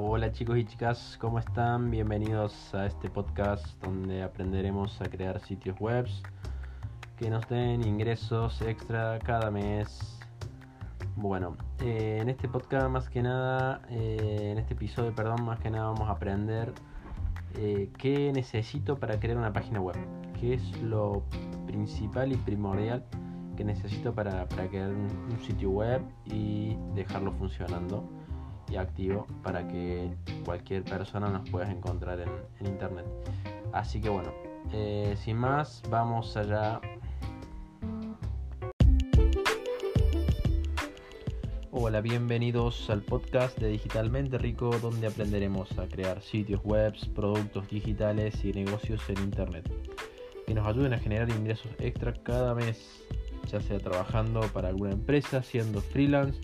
Hola 0.00 0.30
chicos 0.30 0.56
y 0.56 0.64
chicas, 0.64 1.18
¿cómo 1.20 1.40
están? 1.40 1.90
Bienvenidos 1.90 2.72
a 2.72 2.86
este 2.86 3.10
podcast 3.10 3.66
donde 3.82 4.22
aprenderemos 4.22 5.00
a 5.00 5.06
crear 5.06 5.40
sitios 5.40 5.76
web 5.80 6.06
que 7.16 7.28
nos 7.28 7.48
den 7.48 7.82
ingresos 7.82 8.62
extra 8.62 9.18
cada 9.18 9.50
mes. 9.50 10.20
Bueno, 11.16 11.56
eh, 11.80 12.18
en 12.22 12.28
este 12.28 12.48
podcast 12.48 12.88
más 12.88 13.10
que 13.10 13.22
nada, 13.22 13.82
eh, 13.90 14.50
en 14.52 14.58
este 14.58 14.74
episodio, 14.74 15.12
perdón, 15.12 15.44
más 15.44 15.58
que 15.58 15.68
nada 15.68 15.86
vamos 15.86 16.08
a 16.08 16.12
aprender 16.12 16.72
eh, 17.56 17.90
qué 17.98 18.30
necesito 18.32 19.00
para 19.00 19.18
crear 19.18 19.36
una 19.36 19.52
página 19.52 19.80
web, 19.80 19.96
qué 20.38 20.54
es 20.54 20.80
lo 20.80 21.24
principal 21.66 22.30
y 22.30 22.36
primordial 22.36 23.04
que 23.56 23.64
necesito 23.64 24.14
para, 24.14 24.46
crear 24.46 24.90
un 24.90 25.40
sitio 25.44 25.70
web 25.70 26.02
y 26.24 26.76
dejarlo 26.94 27.32
funcionando 27.32 28.17
y 28.70 28.76
activo 28.76 29.26
para 29.42 29.66
que 29.66 30.10
cualquier 30.44 30.84
persona 30.84 31.28
nos 31.28 31.48
pueda 31.50 31.70
encontrar 31.70 32.20
en, 32.20 32.66
internet. 32.66 33.06
Así 33.72 34.00
que 34.00 34.08
bueno, 34.08 34.32
eh, 34.72 35.16
sin 35.16 35.36
más, 35.36 35.82
vamos 35.90 36.36
allá. 36.36 36.80
Hola, 41.70 42.00
bienvenidos 42.00 42.90
al 42.90 43.02
podcast 43.02 43.58
de 43.58 43.68
Digitalmente 43.68 44.36
Rico, 44.38 44.70
donde 44.80 45.06
aprenderemos 45.06 45.78
a 45.78 45.86
crear 45.86 46.20
sitios 46.22 46.62
web, 46.64 46.94
productos 47.14 47.68
digitales 47.68 48.44
y 48.44 48.52
negocios 48.52 49.00
en 49.08 49.18
internet 49.18 49.70
que 50.48 50.54
nos 50.54 50.66
ayuden 50.66 50.94
a 50.94 50.98
generar 50.98 51.28
ingresos 51.28 51.70
extra 51.78 52.14
cada 52.14 52.54
mes, 52.54 53.04
ya 53.52 53.60
sea 53.60 53.78
trabajando 53.78 54.40
para 54.54 54.68
alguna 54.68 54.92
empresa, 54.92 55.42
siendo 55.42 55.82
freelance 55.82 56.40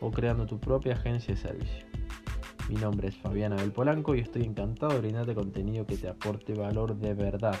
o 0.00 0.10
creando 0.10 0.46
tu 0.46 0.58
propia 0.58 0.94
agencia 0.94 1.34
de 1.34 1.40
servicio. 1.40 1.86
Mi 2.68 2.74
nombre 2.76 3.08
es 3.08 3.16
Fabiana 3.16 3.56
del 3.56 3.72
Polanco 3.72 4.14
y 4.14 4.20
estoy 4.20 4.42
encantado 4.42 4.92
de 4.92 5.00
brindarte 5.00 5.34
contenido 5.34 5.86
que 5.86 5.96
te 5.96 6.08
aporte 6.08 6.54
valor 6.54 6.96
de 6.96 7.14
verdad. 7.14 7.56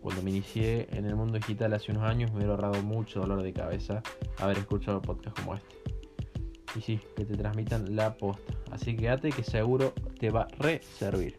Cuando 0.00 0.22
me 0.22 0.30
inicié 0.30 0.88
en 0.92 1.04
el 1.04 1.14
mundo 1.14 1.34
digital 1.34 1.74
hace 1.74 1.92
unos 1.92 2.04
años 2.04 2.30
me 2.32 2.38
hubiera 2.38 2.54
ahorrado 2.54 2.82
mucho 2.82 3.20
dolor 3.20 3.42
de 3.42 3.52
cabeza 3.52 4.02
haber 4.38 4.58
escuchado 4.58 5.02
podcasts 5.02 5.40
como 5.40 5.54
este. 5.54 5.76
Y 6.74 6.80
sí, 6.80 7.00
que 7.16 7.24
te 7.24 7.36
transmitan 7.36 7.94
la 7.94 8.14
posta. 8.14 8.54
Así 8.70 8.96
que 8.96 9.02
quédate 9.02 9.30
que 9.30 9.44
seguro 9.44 9.92
te 10.18 10.30
va 10.30 10.42
a 10.42 10.48
reservir. 10.58 11.38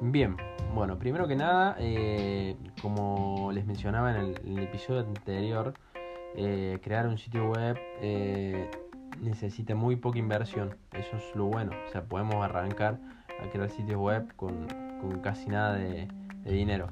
Bien, 0.00 0.36
bueno, 0.74 0.98
primero 0.98 1.28
que 1.28 1.36
nada, 1.36 1.76
eh, 1.78 2.56
como 2.80 3.50
les 3.52 3.66
mencionaba 3.66 4.10
en 4.10 4.34
el, 4.44 4.58
episodio 4.58 5.00
anterior, 5.00 5.74
eh, 6.34 6.78
crear 6.82 7.06
un 7.06 7.18
sitio 7.18 7.50
web 7.50 7.76
eh, 8.00 8.70
necesita 9.20 9.74
muy 9.74 9.96
poca 9.96 10.18
inversión. 10.18 10.76
Eso 10.92 11.16
es 11.16 11.36
lo 11.36 11.46
bueno. 11.46 11.72
O 11.86 11.92
sea, 11.92 12.04
podemos 12.04 12.36
arrancar 12.36 12.98
a 13.42 13.50
crear 13.50 13.68
sitios 13.70 14.00
web 14.00 14.34
con, 14.36 14.66
casi 15.22 15.48
nada 15.48 15.74
de, 15.74 16.08
dinero. 16.44 16.88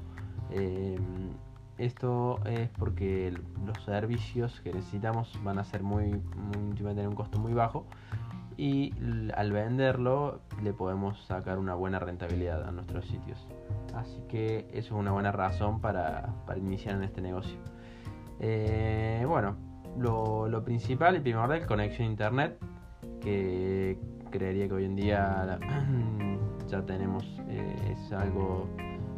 esto 1.77 2.39
es 2.45 2.69
porque 2.69 3.33
los 3.65 3.83
servicios 3.83 4.61
que 4.61 4.71
necesitamos 4.73 5.39
van 5.43 5.59
a 5.59 5.63
ser 5.63 5.81
muy, 5.81 6.11
muy 6.11 6.75
tener 6.75 7.07
un 7.07 7.15
costo 7.15 7.39
muy 7.39 7.53
bajo 7.53 7.85
y 8.61 8.93
al 9.33 9.51
venderlo 9.51 10.41
le 10.61 10.71
podemos 10.71 11.19
sacar 11.25 11.57
una 11.57 11.73
buena 11.73 11.97
rentabilidad 11.97 12.63
a 12.63 12.71
nuestros 12.71 13.07
sitios. 13.07 13.47
Así 13.95 14.21
que 14.29 14.67
eso 14.69 14.77
es 14.77 14.91
una 14.91 15.11
buena 15.11 15.31
razón 15.31 15.81
para, 15.81 16.31
iniciar 16.55 16.97
en 16.97 17.03
este 17.03 17.21
negocio. 17.21 17.57
Eh, 18.39 19.25
bueno, 19.27 19.55
lo, 19.97 20.63
principal 20.63 21.15
y 21.15 21.21
primordial, 21.21 21.65
conexión 21.65 22.07
a 22.07 22.11
internet, 22.11 22.59
que 23.19 23.97
creería 24.29 24.67
que 24.67 24.75
hoy 24.75 24.85
en 24.85 24.95
día 24.95 25.59
ya 26.67 26.85
tenemos, 26.85 27.25
eh, 27.49 27.95
es 27.97 28.13
algo 28.13 28.69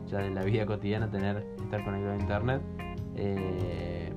ya 0.06 0.20
de 0.20 0.30
la 0.30 0.44
vida 0.44 0.66
cotidiana 0.66 1.12
tener, 1.12 1.46
estar 1.62 1.84
conectado 1.84 2.14
a 2.14 2.18
internet. 2.18 2.62
Eh, 3.18 4.14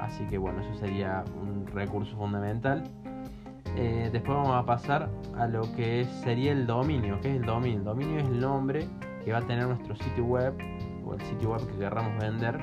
así 0.00 0.24
que 0.28 0.38
bueno, 0.38 0.60
eso 0.60 0.78
sería 0.78 1.24
un 1.42 1.66
recurso 1.66 2.16
fundamental. 2.16 2.84
Eh, 3.76 4.08
después 4.12 4.36
vamos 4.36 4.54
a 4.54 4.64
pasar 4.64 5.10
a 5.36 5.48
lo 5.48 5.62
que 5.74 6.04
sería 6.22 6.52
el 6.52 6.66
dominio. 6.66 7.18
¿Qué 7.20 7.30
es 7.30 7.36
el 7.36 7.44
dominio? 7.44 7.78
El 7.78 7.84
dominio 7.84 8.18
es 8.20 8.28
el 8.28 8.40
nombre 8.40 8.86
que 9.24 9.32
va 9.32 9.38
a 9.38 9.42
tener 9.42 9.66
nuestro 9.66 9.96
sitio 9.96 10.24
web 10.24 10.54
o 11.04 11.14
el 11.14 11.20
sitio 11.22 11.50
web 11.50 11.66
que 11.66 11.78
querramos 11.78 12.16
vender 12.20 12.58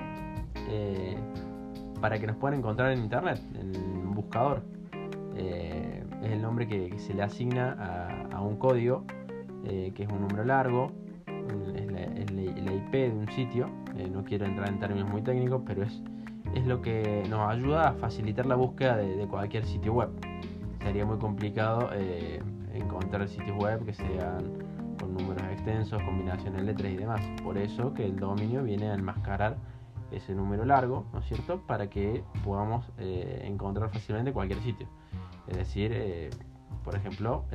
eh, 0.69 1.17
para 1.99 2.17
que 2.17 2.27
nos 2.27 2.37
puedan 2.37 2.59
encontrar 2.59 2.93
en 2.93 3.03
internet, 3.03 3.41
en 3.55 3.75
un 4.07 4.13
buscador. 4.13 4.63
Eh, 5.35 6.03
es 6.23 6.31
el 6.31 6.41
nombre 6.41 6.67
que, 6.67 6.97
se 6.97 7.13
le 7.13 7.23
asigna 7.23 8.29
a, 8.31 8.41
un 8.41 8.55
código, 8.57 9.05
que 9.63 9.93
es 9.97 10.09
un 10.09 10.21
número 10.21 10.43
largo, 10.45 10.91
es 11.75 11.91
la, 12.31 12.73
IP 12.73 12.91
de 12.91 13.09
un 13.09 13.27
sitio. 13.29 13.67
no 14.11 14.23
quiero 14.23 14.45
entrar 14.45 14.69
en 14.69 14.79
términos 14.79 15.09
muy 15.09 15.23
técnicos, 15.23 15.63
pero 15.65 15.83
es, 15.83 16.01
es 16.55 16.65
lo 16.65 16.81
que 16.81 17.23
nos 17.29 17.49
ayuda 17.49 17.89
a 17.89 17.93
facilitar 17.93 18.45
la 18.45 18.55
búsqueda 18.55 18.97
de 18.97 19.27
cualquier 19.27 19.65
sitio 19.65 19.93
web 19.93 20.09
sería 20.83 21.05
muy 21.05 21.17
complicado 21.17 21.89
eh, 21.93 22.41
encontrar 22.73 23.27
sitios 23.27 23.57
web 23.57 23.85
que 23.85 23.93
sean 23.93 24.37
con 24.99 25.13
números 25.13 25.43
extensos, 25.51 26.01
combinaciones 26.03 26.61
de 26.61 26.63
letras 26.63 26.91
y 26.91 26.97
demás. 26.97 27.21
Por 27.43 27.57
eso 27.57 27.93
que 27.93 28.05
el 28.05 28.17
dominio 28.17 28.63
viene 28.63 28.89
a 28.89 28.93
enmascarar 28.95 29.57
ese 30.11 30.33
número 30.35 30.65
largo, 30.65 31.05
¿no 31.13 31.19
es 31.19 31.25
cierto? 31.25 31.61
Para 31.65 31.89
que 31.89 32.23
podamos 32.43 32.85
eh, 32.97 33.41
encontrar 33.45 33.89
fácilmente 33.91 34.33
cualquier 34.33 34.61
sitio. 34.61 34.87
Es 35.47 35.57
decir, 35.57 35.91
eh, 35.93 36.29
por 36.83 36.95
ejemplo, 36.95 37.45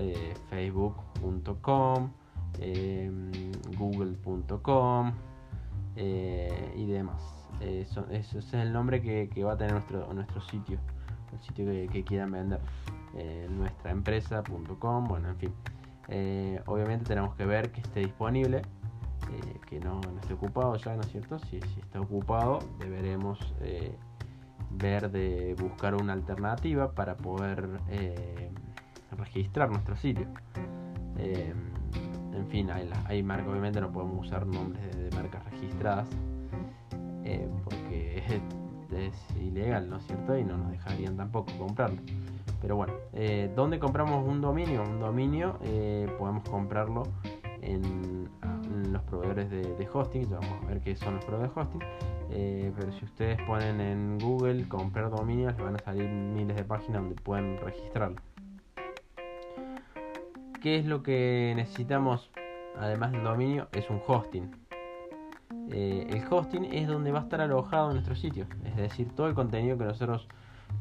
facebook.com, 0.50 2.10
google.com 3.76 5.12
y 5.97 6.86
demás. 6.86 7.48
ese 7.60 8.38
es 8.38 8.54
el 8.54 8.72
nombre 8.72 9.03
que, 9.03 9.44
va 9.44 9.54
a 9.54 9.56
tener 9.56 9.72
nuestro, 9.72 10.12
nuestro 10.12 10.41
sitio, 10.42 10.78
el 11.32 11.41
sitio 11.41 11.66
que 11.91 12.04
quieran 12.04 12.31
vender 12.31 12.60
eh, 13.19 13.49
nuestra 13.50 13.91
empresa.com, 13.93 15.09
bueno, 15.09 15.28
en 15.31 15.37
fin. 15.37 15.53
Eh, 16.09 16.60
obviamente 16.66 17.06
tenemos 17.06 17.34
que 17.34 17.47
ver 17.47 17.72
que 17.72 17.81
esté 17.81 18.00
disponible, 18.00 18.59
eh, 18.59 19.60
que 19.66 19.81
no, 19.81 20.00
esté 20.21 20.34
ocupado 20.34 20.77
ya, 20.77 20.94
¿no 20.94 21.00
es 21.00 21.09
cierto? 21.09 21.38
Si, 21.38 21.56
está 21.56 22.00
ocupado, 22.00 22.59
deberemos 22.78 23.54
ver 24.71 25.10
de 25.10 25.54
buscar 25.59 25.94
una 25.94 26.12
alternativa 26.12 26.93
para 26.93 27.16
poder 27.16 27.81
registrar 29.16 29.71
nuestro 29.71 29.97
sitio. 29.97 30.27
en 31.16 32.47
fin, 32.50 32.71
hay, 32.71 32.91
hay 33.06 33.22
marcas, 33.22 33.48
obviamente 33.48 33.81
no 33.81 33.91
podemos 33.91 34.27
usar 34.27 34.47
nombres 34.47 34.94
de, 34.94 35.10
marcas 35.16 35.43
registradas 35.50 36.09
porque 37.65 38.22
es 38.93 39.37
ilegal, 39.41 39.88
¿no 39.88 39.97
es 39.97 40.06
cierto? 40.06 40.38
Y 40.38 40.44
no 40.44 40.59
nos 40.59 40.71
dejarían 40.71 41.16
tampoco 41.16 41.50
comprarlo. 41.59 42.00
Pero 42.61 42.77
bueno, 42.77 42.94
eh, 43.12 43.50
¿dónde 43.55 43.78
compramos 43.78 44.27
un 44.27 44.41
dominio? 44.41 44.83
Un 44.83 45.00
dominio 45.00 45.59
eh, 45.62 46.09
podemos 46.19 46.49
comprarlo 46.49 47.03
en, 47.61 48.28
los 48.93 49.03
proveedores 49.03 49.50
de, 49.50 49.89
hosting. 49.93 50.28
Ya 50.28 50.39
vamos 50.39 50.65
a 50.65 50.69
ver 50.69 50.81
qué 50.81 50.97
son 50.97 51.16
los 51.16 51.25
proveedores 51.25 51.55
de 51.55 51.61
hosting. 51.61 51.81
Eh, 52.31 52.72
pero 52.78 52.93
si 52.93 53.05
ustedes 53.05 53.41
ponen 53.43 53.81
en 53.81 54.19
Google 54.19 54.66
comprar 54.69 55.11
dominios, 55.11 55.53
les 55.55 55.62
van 55.62 55.75
a 55.75 55.78
salir 55.78 56.09
miles 56.09 56.56
de 56.56 56.65
páginas 56.65 57.03
donde 57.03 57.15
pueden 57.16 57.59
registrarlo. 57.59 58.16
¿Qué 60.62 60.78
es 60.78 60.87
lo 60.87 61.03
que 61.03 61.53
necesitamos 61.56 62.31
además 62.78 63.12
del 63.12 63.22
dominio? 63.22 63.69
Es 63.72 63.89
un 63.91 64.00
hosting. 64.06 64.50
el 65.71 66.25
hosting 66.28 66.65
es 66.65 66.89
donde 66.89 67.13
va 67.13 67.21
a 67.21 67.22
estar 67.22 67.41
alojado 67.41 67.92
nuestro 67.92 68.16
sitio, 68.16 68.47
es 68.65 68.77
decir, 68.77 69.13
todo 69.15 69.28
el 69.28 69.34
contenido 69.34 69.77
que 69.77 69.84
nosotros 69.84 70.27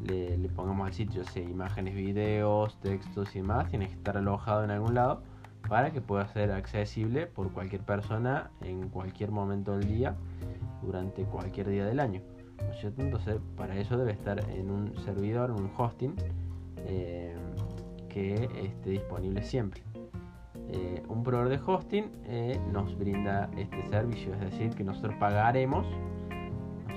le, 0.01 0.49
pongamos 0.49 0.87
al 0.87 0.93
sitio, 0.93 1.23
sea 1.23 1.43
imágenes, 1.43 1.95
videos, 1.95 2.79
textos 2.81 3.35
y 3.35 3.41
más, 3.41 3.69
tiene 3.69 3.87
que 3.87 3.93
estar 3.93 4.17
alojado 4.17 4.63
en 4.63 4.71
algún 4.71 4.95
lado 4.95 5.21
para 5.67 5.91
que 5.91 6.01
pueda 6.01 6.27
ser 6.27 6.51
accesible 6.51 7.27
por 7.27 7.51
cualquier 7.51 7.81
persona 7.81 8.51
en 8.61 8.89
cualquier 8.89 9.31
momento 9.31 9.77
del 9.77 9.87
día, 9.87 10.15
durante 10.81 11.23
cualquier 11.23 11.69
día 11.69 11.85
del 11.85 11.99
año. 11.99 12.21
Entonces, 12.97 13.39
para 13.57 13.77
eso 13.77 13.97
debe 13.97 14.11
estar 14.11 14.39
en 14.49 14.69
un 14.69 14.95
servidor, 15.03 15.49
en 15.49 15.63
un 15.63 15.71
hosting 15.75 16.15
eh, 16.85 17.35
que 18.09 18.49
esté 18.63 18.91
disponible 18.91 19.41
siempre. 19.41 19.81
Eh, 20.69 21.03
un 21.07 21.23
proveedor 21.23 21.49
de 21.49 21.59
hosting 21.65 22.11
eh, 22.25 22.59
nos 22.71 22.97
brinda 22.97 23.49
este 23.57 23.85
servicio, 23.89 24.33
es 24.33 24.39
decir, 24.39 24.69
que 24.71 24.83
nosotros 24.83 25.15
pagaremos 25.19 25.85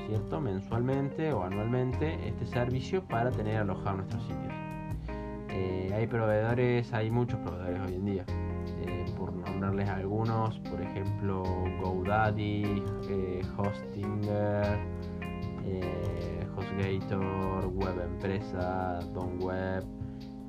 ¿cierto? 0.08 0.40
mensualmente 0.40 1.32
o 1.32 1.42
anualmente 1.42 2.26
este 2.26 2.46
servicio 2.46 3.04
para 3.04 3.30
tener 3.30 3.58
alojado 3.58 3.98
nuestros 3.98 4.22
sitios. 4.22 4.54
Eh, 5.50 5.92
hay 5.94 6.06
proveedores, 6.06 6.92
hay 6.94 7.10
muchos 7.10 7.38
proveedores 7.40 7.80
hoy 7.86 7.94
en 7.94 8.04
día. 8.04 8.24
Eh, 8.86 9.04
por 9.18 9.34
nombrarles 9.34 9.88
algunos, 9.88 10.58
por 10.60 10.80
ejemplo, 10.80 11.42
GoDaddy, 11.82 12.82
eh, 13.10 13.42
Hostinger, 13.56 14.78
HostGator, 16.56 17.66
Web 17.66 18.00
Empresa, 18.00 19.00
Don 19.12 19.42
Web. 19.42 19.84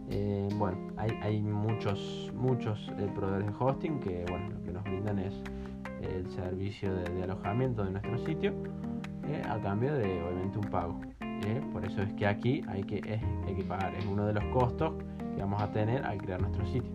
Eh, 0.09 0.47
bueno, 0.55 0.77
hay, 0.97 1.41
muchos, 1.41 2.31
muchos 2.33 2.91
proveedores 3.13 3.47
de 3.47 3.53
hosting 3.59 3.99
que, 3.99 4.25
lo 4.27 4.63
que 4.63 4.71
nos 4.71 4.83
brindan 4.83 5.19
es 5.19 5.33
el 6.01 6.29
servicio 6.31 6.93
de, 6.95 7.23
alojamiento 7.23 7.83
de 7.83 7.91
nuestro 7.91 8.17
sitio 8.19 8.53
a 9.37 9.59
cambio 9.61 9.93
de 9.93 10.21
obviamente 10.23 10.57
un 10.57 10.69
pago. 10.69 10.99
por 11.71 11.85
eso 11.85 12.01
es 12.01 12.13
que 12.13 12.27
aquí 12.27 12.63
hay 12.67 12.83
que, 12.83 13.19
hay 13.47 13.55
que 13.55 13.63
pagar, 13.63 13.93
es 13.95 14.05
uno 14.05 14.25
de 14.25 14.33
los 14.33 14.43
costos 14.45 14.93
que 15.35 15.41
vamos 15.41 15.61
a 15.61 15.71
tener 15.71 16.05
al 16.05 16.17
crear 16.17 16.41
nuestro 16.41 16.65
sitio. 16.67 16.91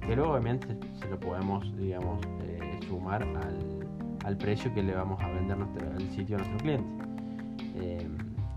Que 0.00 0.16
luego 0.16 0.32
obviamente 0.32 0.78
se 1.00 1.08
lo 1.08 1.18
podemos, 1.18 1.76
digamos, 1.76 2.20
sumar 2.88 3.22
al, 3.22 3.84
al 4.24 4.36
precio 4.36 4.72
que 4.74 4.82
le 4.82 4.94
vamos 4.94 5.22
a 5.22 5.28
vender 5.28 5.56
nuestro, 5.56 5.90
el 5.92 6.10
sitio 6.10 6.36
a 6.36 6.38
nuestro 6.40 6.58
cliente. 6.58 7.04
Eh, 7.76 8.08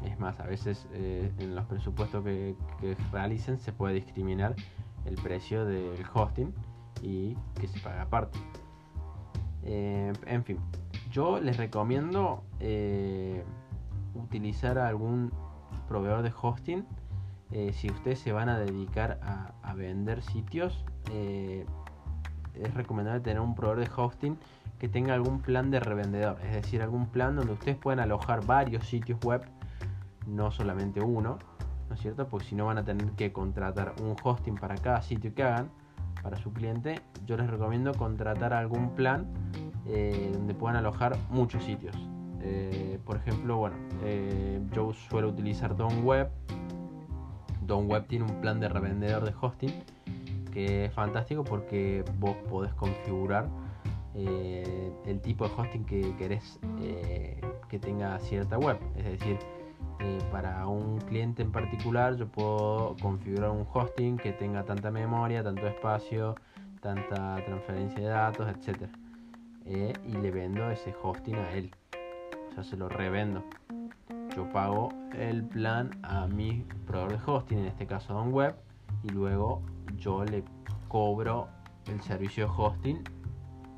es 0.06 0.20
más, 0.20 0.40
a 0.40 0.46
veces 0.46 0.88
eh, 0.94 1.32
en 1.40 1.56
los 1.56 1.66
presupuestos 1.66 2.24
que, 2.24 2.56
realicen 3.12 3.60
se 3.60 3.74
puede 3.74 3.96
discriminar 3.96 4.56
el 5.06 5.16
precio 5.16 5.66
del 5.66 6.04
hosting 6.14 6.54
y 7.02 7.36
que 7.60 7.68
se 7.68 7.80
paga 7.80 8.04
aparte. 8.04 8.40
Eh, 9.64 10.14
en 10.26 10.44
fin, 10.44 10.60
yo 11.12 11.40
les 11.40 11.58
recomiendo 11.58 12.44
utilizar 14.14 14.78
algún 14.78 15.32
proveedor 15.88 16.24
de 16.24 16.34
hosting 16.42 16.86
si 17.72 17.90
ustedes 17.90 18.20
se 18.20 18.32
van 18.34 18.50
a 18.50 18.60
dedicar 18.60 19.20
a, 19.22 19.74
vender 19.74 20.22
sitios. 20.22 20.84
es 21.12 22.74
recomendable 22.74 23.22
tener 23.22 23.40
un 23.40 23.56
proveedor 23.56 23.88
de 23.88 23.92
hosting 23.96 24.38
que 24.80 24.88
tenga 24.88 25.14
algún 25.14 25.42
plan 25.42 25.72
de 25.72 25.80
revendedor, 25.80 26.40
es 26.44 26.54
decir, 26.54 26.82
algún 26.82 27.08
plan 27.08 27.36
donde 27.36 27.54
ustedes 27.54 27.78
puedan 27.78 28.00
alojar 28.00 28.46
varios 28.46 28.88
sitios 28.88 29.20
web, 29.24 29.42
no 30.28 30.52
solamente 30.52 31.02
uno, 31.02 31.40
¿no 31.90 31.96
es 31.96 32.02
cierto? 32.02 32.28
Porque 32.28 32.48
si 32.48 32.56
no 32.56 32.66
van 32.66 32.78
a 32.78 32.84
tener 32.84 33.10
que 33.12 33.32
contratar 33.32 33.96
un 34.02 34.16
hosting 34.22 34.56
para 34.56 34.76
cada 34.76 35.02
sitio 35.02 35.34
que 35.34 35.44
hagan 35.44 35.70
para 36.22 36.38
su 36.38 36.52
cliente. 36.52 37.00
Yo 37.26 37.38
les 37.38 37.50
recomiendo 37.50 37.94
contratar 37.94 38.54
algún 38.54 38.96
plan 38.96 39.28
eh, 39.86 40.32
donde 40.34 40.54
puedan 40.54 40.76
alojar 40.76 41.18
muchos 41.30 41.64
sitios. 41.64 41.96
Eh, 42.50 43.00
por 43.06 43.18
ejemplo, 43.18 43.58
bueno, 43.58 43.76
eh, 44.04 44.62
yo 44.72 44.94
suelo 44.94 45.30
utilizar 45.30 45.76
Don 45.76 46.06
Web. 46.06 46.30
Don 47.62 47.90
Web 47.90 48.08
tiene 48.08 48.26
un 48.26 48.40
plan 48.40 48.60
de 48.60 48.70
revendedor 48.70 49.26
de 49.26 49.34
hosting 49.40 49.74
que 50.54 50.86
es 50.86 50.94
fantástico 50.94 51.44
porque 51.44 52.04
vos 52.20 52.36
podés 52.50 52.74
configurar 52.74 53.48
eh, 54.16 54.92
el 55.06 55.20
tipo 55.20 55.48
de 55.48 55.54
hosting 55.56 55.86
que 55.86 56.16
querés 56.16 56.60
que 57.70 57.80
tenga 57.80 58.18
cierta 58.20 58.58
web. 58.58 58.78
Es 58.96 59.04
decir, 59.04 59.38
para 60.32 60.66
un 60.68 61.00
cliente 61.00 61.44
en 61.44 61.52
particular 61.52 62.16
yo 62.16 62.28
puedo 62.28 62.96
configurar 63.02 63.52
un 63.52 63.68
hosting 63.72 64.18
que 64.18 64.32
tenga 64.32 64.64
tanta 64.64 64.90
memoria, 64.90 65.44
tanto 65.44 65.68
espacio, 65.68 66.36
tanta 66.82 67.36
transferencia 67.46 68.00
de 68.00 68.08
datos, 68.08 68.48
etc. 68.50 68.90
y 69.66 70.14
le 70.14 70.32
vendo 70.32 70.72
ese 70.72 70.96
hosting 71.04 71.36
a 71.36 71.52
él. 71.52 71.72
Se 72.64 72.76
lo 72.76 72.90
revendo. 72.90 73.44
Yo 74.36 74.52
pago 74.52 74.90
el 75.16 75.44
plan 75.44 75.92
a 76.02 76.28
mi 76.28 76.66
proveedor 76.86 77.12
de 77.12 77.32
hosting, 77.32 77.60
en 77.60 77.66
este 77.66 77.86
caso 77.86 78.14
Don 78.14 78.34
Web, 78.34 78.56
y 79.04 79.10
luego 79.10 79.62
yo 79.96 80.26
le 80.26 80.44
cobro 80.88 81.48
el 81.86 82.02
servicio 82.02 82.48
de 82.48 82.54
hosting 82.58 83.04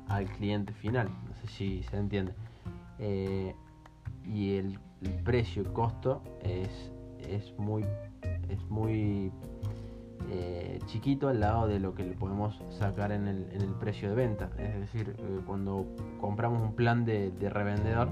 al 0.08 0.24
cliente 0.26 0.72
final. 0.72 1.08
No 1.28 1.34
sé 1.34 1.46
si 1.46 1.82
se 1.84 1.98
entiende. 1.98 2.34
Eh, 2.98 3.54
y 4.24 4.56
el, 4.56 4.78
precio 5.24 5.62
y 5.62 5.66
costo 5.66 6.22
es, 6.42 6.92
es 7.20 7.54
muy, 7.58 7.84
es 8.48 8.62
muy 8.70 9.32
eh, 10.30 10.78
chiquito 10.86 11.28
al 11.28 11.40
lado 11.40 11.66
de 11.66 11.80
lo 11.80 11.94
que 11.94 12.04
le 12.04 12.12
podemos 12.12 12.60
sacar 12.70 13.12
en 13.12 13.26
el, 13.26 13.48
en 13.52 13.62
el 13.62 13.74
precio 13.74 14.10
de 14.10 14.14
venta. 14.14 14.50
Es 14.58 14.78
decir, 14.78 15.16
eh, 15.18 15.40
cuando 15.46 15.86
compramos 16.20 16.62
un 16.62 16.74
plan 16.74 17.04
de, 17.04 17.32
revendedor, 17.50 18.10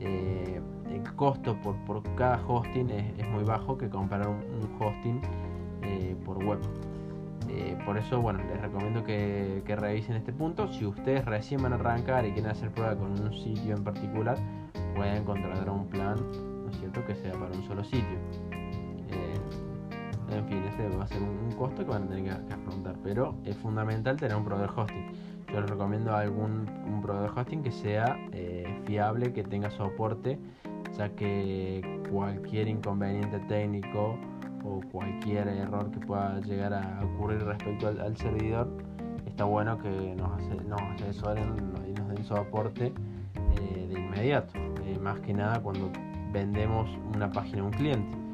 el 0.00 1.14
costo 1.16 1.56
por, 1.62 1.76
por, 1.84 2.02
cada 2.14 2.42
hosting 2.46 2.90
es, 2.90 3.28
muy 3.28 3.44
bajo 3.44 3.76
que 3.76 3.88
comprar 3.88 4.26
un 4.28 4.76
hosting 4.78 5.20
por 6.24 6.44
web. 6.44 6.60
Eh, 7.48 7.76
por 7.84 7.98
eso, 7.98 8.20
bueno, 8.20 8.40
les 8.44 8.60
recomiendo 8.60 9.02
que, 9.04 9.62
revisen 9.66 10.16
este 10.16 10.32
punto. 10.32 10.68
Si 10.72 10.86
ustedes 10.86 11.24
recién 11.24 11.62
van 11.62 11.72
a 11.72 11.76
arrancar 11.76 12.24
y 12.24 12.32
quieren 12.32 12.50
hacer 12.50 12.70
prueba 12.70 12.96
con 12.96 13.10
un 13.10 13.32
sitio 13.32 13.74
en 13.74 13.82
particular, 13.82 14.38
pueden 14.94 15.24
contratar 15.24 15.68
un 15.70 15.86
plan, 15.88 16.16
¿no 16.64 16.70
es 16.70 16.78
cierto?, 16.78 17.04
que 17.06 17.14
sea 17.14 17.32
para 17.32 17.52
un 17.54 17.66
solo 17.66 17.82
sitio. 17.82 18.49
En 20.40 20.46
fin, 20.46 20.64
este 20.64 20.88
va 20.96 21.04
a 21.04 21.06
ser 21.06 21.20
un, 21.20 21.52
costo 21.52 21.84
que 21.84 21.90
van 21.90 22.04
a 22.04 22.06
tener 22.06 22.46
que, 22.46 22.54
afrontar, 22.54 22.96
pero 23.04 23.34
es 23.44 23.54
fundamental 23.58 24.16
tener 24.16 24.34
un 24.34 24.44
proveedor 24.44 24.72
hosting. 24.74 25.12
Yo 25.52 25.60
les 25.60 25.68
recomiendo 25.68 26.16
algún 26.16 26.66
un 26.86 27.02
proveedor 27.02 27.38
hosting 27.38 27.62
que 27.62 27.70
sea 27.70 28.16
eh, 28.32 28.80
fiable, 28.86 29.34
que 29.34 29.44
tenga 29.44 29.70
soporte, 29.70 30.38
ya 30.96 31.10
que 31.10 32.00
cualquier 32.10 32.68
inconveniente 32.68 33.38
técnico 33.40 34.18
o 34.64 34.80
cualquier 34.90 35.46
error 35.48 35.90
que 35.90 35.98
pueda 35.98 36.40
llegar 36.40 36.72
a 36.72 37.04
ocurrir 37.04 37.44
respecto 37.44 37.88
al, 37.88 38.16
servidor, 38.16 38.66
está 39.26 39.44
bueno 39.44 39.78
que 39.78 39.90
nos, 40.16 40.42
nos 40.66 40.80
asesoren 40.94 41.54
y 41.86 41.92
nos 41.92 42.08
den 42.08 42.24
soporte 42.24 42.94
eh, 43.58 43.86
de 43.92 44.00
inmediato. 44.00 44.54
Eh, 44.86 44.98
más 45.02 45.20
que 45.20 45.34
nada 45.34 45.60
cuando 45.60 45.90
vendemos 46.32 46.88
una 47.14 47.30
página 47.30 47.60
a 47.60 47.64
un 47.66 47.72
cliente. 47.72 48.29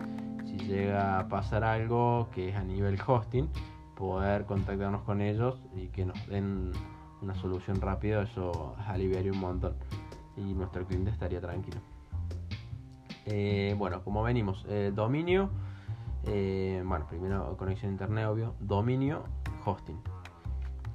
Llega 0.58 1.18
a 1.18 1.28
pasar 1.28 1.64
algo 1.64 2.28
que 2.34 2.50
es 2.50 2.56
a 2.56 2.64
nivel 2.64 2.98
hosting, 3.04 3.48
poder 3.96 4.44
contactarnos 4.46 5.02
con 5.02 5.20
ellos 5.20 5.60
y 5.74 5.88
que 5.88 6.04
nos 6.04 6.26
den 6.26 6.72
una 7.22 7.34
solución 7.34 7.80
rápida, 7.80 8.22
eso 8.22 8.76
aliviaría 8.86 9.32
un 9.32 9.40
montón 9.40 9.74
y 10.36 10.54
nuestro 10.54 10.86
cliente 10.86 11.10
estaría 11.10 11.40
tranquilo. 11.40 11.78
Eh, 13.26 13.74
bueno, 13.76 14.02
como 14.04 14.22
venimos, 14.22 14.64
el 14.68 14.94
dominio 14.94 15.50
eh, 16.26 16.82
bueno, 16.84 17.06
primero 17.06 17.56
conexión 17.56 17.90
a 17.90 17.92
internet, 17.92 18.26
obvio. 18.26 18.54
Dominio, 18.60 19.24
hosting. 19.64 20.00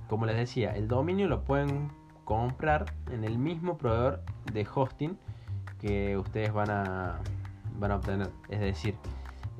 Como 0.09 0.25
les 0.25 0.35
decía, 0.35 0.75
el 0.75 0.87
dominio 0.87 1.27
lo 1.27 1.43
pueden 1.43 1.89
comprar 2.25 2.93
en 3.11 3.23
el 3.23 3.37
mismo 3.37 3.77
proveedor 3.77 4.21
de 4.51 4.67
hosting 4.73 5.17
que 5.79 6.17
ustedes 6.17 6.51
van 6.53 6.69
a, 6.69 7.19
van 7.79 7.91
a 7.91 7.95
obtener. 7.95 8.29
Es 8.49 8.59
decir, 8.59 8.95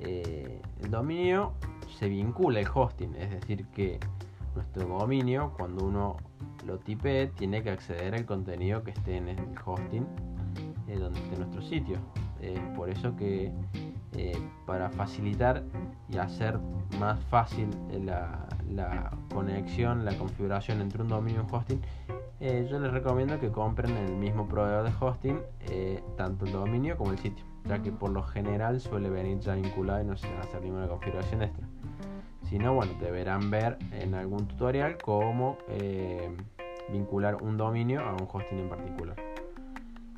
eh, 0.02 0.62
el 0.82 0.92
dominio 0.92 1.54
se 1.98 2.10
vincula 2.10 2.60
al 2.60 2.68
hosting. 2.74 3.16
Es 3.16 3.32
decir, 3.32 3.66
que 3.68 4.00
nuestro 4.56 4.88
dominio, 4.88 5.54
cuando 5.58 5.86
uno 5.86 6.18
lo 6.66 6.80
tipee, 6.80 7.28
tiene 7.28 7.64
que 7.64 7.72
acceder 7.72 8.14
al 8.16 8.26
contenido 8.26 8.84
que 8.84 8.92
esté 8.92 9.18
en 9.18 9.30
el 9.30 9.38
hosting 9.64 10.06
eh, 10.88 10.98
donde 10.98 11.20
esté 11.20 11.38
nuestro 11.38 11.62
sitio. 11.62 11.98
por 12.76 12.90
eso 12.90 13.16
que 13.16 13.52
eh, 14.18 14.38
para 14.66 14.90
facilitar 14.90 15.64
y 16.10 16.18
hacer 16.18 16.60
más 17.00 17.18
fácil 17.26 17.70
la, 18.06 18.46
conexión, 19.34 20.04
la 20.04 20.18
configuración 20.18 20.82
entre 20.82 21.02
un 21.02 21.08
dominio 21.08 21.42
y 21.42 21.46
un 21.46 21.56
hosting, 21.56 21.82
eh, 22.42 22.68
yo 22.70 22.78
les 22.80 22.92
recomiendo 22.92 23.40
que 23.40 23.50
compren 23.52 23.96
el 23.96 24.18
mismo 24.18 24.50
proveedor 24.50 24.84
de 24.84 24.94
hosting, 25.00 25.40
eh, 25.70 26.04
tanto 26.18 26.44
el 26.46 26.52
dominio 26.52 26.98
como 26.98 27.12
el 27.12 27.20
sitio, 27.20 27.46
ya 27.66 27.82
que 27.82 27.92
por 27.92 28.12
lo 28.12 28.24
general 28.24 28.80
suele 28.80 29.10
venir 29.10 29.40
ya 29.40 29.56
vinculado 29.56 30.02
y 30.02 30.06
no 30.06 30.18
se 30.18 30.28
hacer 30.38 30.62
ninguna 30.62 30.88
configuración 30.88 31.44
extra. 31.44 31.68
Si 32.44 32.58
no, 32.60 32.74
bueno, 32.74 32.94
deberán 33.00 33.50
ver 33.50 33.78
en 33.92 34.14
algún 34.14 34.48
tutorial 34.48 34.98
cómo 34.98 35.58
vincular 36.92 37.42
un 37.42 37.58
dominio 37.58 38.02
a 38.02 38.14
un 38.14 38.28
hosting 38.32 38.60
en 38.60 38.70
particular. 38.70 39.16